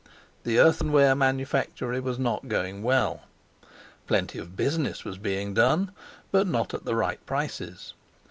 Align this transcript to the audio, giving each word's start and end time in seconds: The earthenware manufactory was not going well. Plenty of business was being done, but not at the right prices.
The 0.45 0.57
earthenware 0.57 1.13
manufactory 1.13 1.99
was 1.99 2.17
not 2.17 2.47
going 2.47 2.81
well. 2.81 3.21
Plenty 4.07 4.39
of 4.39 4.55
business 4.57 5.05
was 5.05 5.19
being 5.19 5.53
done, 5.53 5.91
but 6.31 6.47
not 6.47 6.73
at 6.73 6.85
the 6.85 6.95
right 6.95 7.23
prices. 7.27 7.93